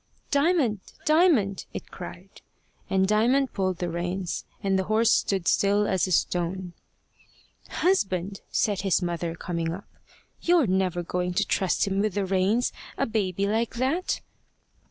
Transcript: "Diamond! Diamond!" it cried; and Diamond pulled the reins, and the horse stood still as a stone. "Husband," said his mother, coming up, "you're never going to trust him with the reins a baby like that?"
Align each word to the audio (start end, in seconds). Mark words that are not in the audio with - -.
"Diamond! 0.31 0.79
Diamond!" 1.05 1.67
it 1.75 1.91
cried; 1.91 2.41
and 2.89 3.07
Diamond 3.07 3.53
pulled 3.53 3.77
the 3.77 3.87
reins, 3.87 4.45
and 4.63 4.79
the 4.79 4.85
horse 4.85 5.11
stood 5.11 5.47
still 5.47 5.85
as 5.85 6.07
a 6.07 6.11
stone. 6.11 6.73
"Husband," 7.69 8.41
said 8.49 8.81
his 8.81 9.03
mother, 9.03 9.35
coming 9.35 9.71
up, 9.71 9.87
"you're 10.41 10.65
never 10.65 11.03
going 11.03 11.35
to 11.35 11.45
trust 11.45 11.85
him 11.85 11.99
with 11.99 12.15
the 12.15 12.25
reins 12.25 12.73
a 12.97 13.05
baby 13.05 13.45
like 13.45 13.75
that?" 13.75 14.21